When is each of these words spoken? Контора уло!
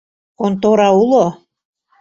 Контора 0.39 0.89
уло! 1.01 1.25